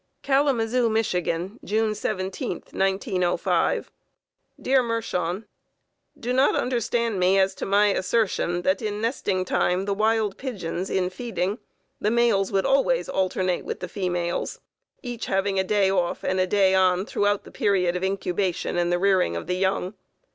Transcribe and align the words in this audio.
Kalamazoo, 0.23 0.89
Mich., 0.89 1.11
June 1.11 1.59
17th, 1.63 2.73
1905. 2.73 3.91
Dear 4.59 4.81
Mershon: 4.81 5.45
Do 6.19 6.33
not 6.33 6.55
understand 6.55 7.19
me 7.19 7.37
as 7.37 7.53
to 7.53 7.67
my 7.67 7.89
assertion, 7.93 8.63
that 8.63 8.81
in 8.81 8.99
nesting 8.99 9.45
time 9.45 9.85
the 9.85 9.93
wild 9.93 10.37
pigeons 10.39 10.89
in 10.89 11.11
feeding, 11.11 11.59
the 11.99 12.09
males 12.09 12.51
always 12.51 13.09
alternate 13.09 13.63
with 13.63 13.79
the 13.79 13.87
females, 13.87 14.59
each 15.03 15.27
having 15.27 15.59
a 15.59 15.63
day 15.63 15.91
off 15.91 16.23
and 16.23 16.39
a 16.39 16.47
day 16.47 16.73
on 16.73 17.05
throughout 17.05 17.43
the 17.43 17.51
period 17.51 17.95
of 17.95 18.03
incubation 18.03 18.77
and 18.77 18.91
the 18.91 18.97
rearing 18.97 19.35
of 19.35 19.45
the 19.45 19.53
young. 19.57 19.93